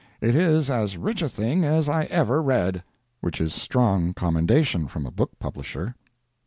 [0.19, 2.83] It is as rich a thing as I ever read."
[3.19, 5.93] [Which is strong commendation from a book publisher.